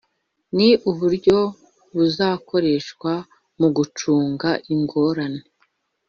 [0.55, 1.37] ni uburyo
[1.95, 3.11] buzakoreshwa
[3.59, 5.43] mu gucunga ingorane